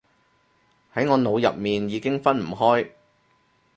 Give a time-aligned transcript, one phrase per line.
[0.95, 2.89] 喺我腦入面已經分唔開